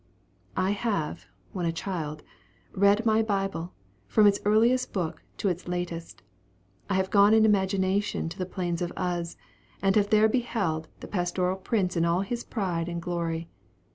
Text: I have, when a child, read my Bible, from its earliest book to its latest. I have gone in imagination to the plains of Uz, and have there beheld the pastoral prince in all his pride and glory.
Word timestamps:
I 0.57 0.71
have, 0.71 1.27
when 1.53 1.67
a 1.67 1.71
child, 1.71 2.23
read 2.73 3.05
my 3.05 3.21
Bible, 3.21 3.71
from 4.07 4.25
its 4.25 4.39
earliest 4.45 4.91
book 4.91 5.21
to 5.37 5.47
its 5.47 5.67
latest. 5.67 6.23
I 6.89 6.95
have 6.95 7.11
gone 7.11 7.35
in 7.35 7.45
imagination 7.45 8.27
to 8.29 8.39
the 8.39 8.47
plains 8.49 8.81
of 8.81 8.91
Uz, 8.97 9.37
and 9.79 9.95
have 9.95 10.09
there 10.09 10.27
beheld 10.27 10.87
the 11.01 11.07
pastoral 11.07 11.57
prince 11.57 11.95
in 11.95 12.03
all 12.03 12.21
his 12.21 12.43
pride 12.43 12.89
and 12.89 12.99
glory. 12.99 13.47